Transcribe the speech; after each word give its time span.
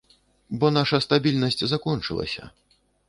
Бо 0.61 0.71
наша 0.77 0.99
стабільнасць 1.05 1.61
закончылася. 1.75 2.51